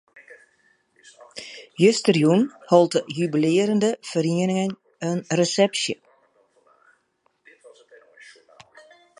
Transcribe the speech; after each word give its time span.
Justerjûn 1.83 2.41
hold 2.69 2.91
de 2.95 2.99
jubilearjende 3.15 3.89
feriening 4.11 4.71
in 5.09 5.17
resepsje. 5.37 5.95